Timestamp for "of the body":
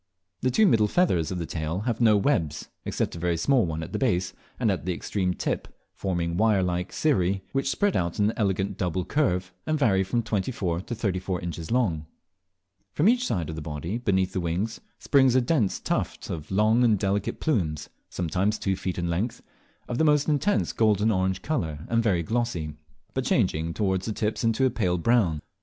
13.47-13.99